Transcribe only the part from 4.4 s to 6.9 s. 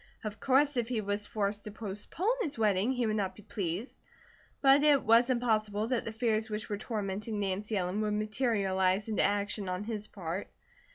but it was impossible that the fears which were